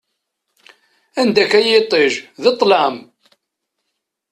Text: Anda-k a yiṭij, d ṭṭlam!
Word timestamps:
Anda-k 1.21 1.53
a 1.59 1.61
yiṭij, 1.67 2.13
d 2.41 2.45
ṭṭlam! 2.53 2.95